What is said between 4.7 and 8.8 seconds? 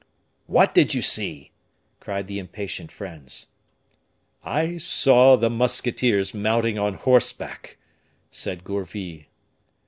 saw the musketeers mounting on horseback," said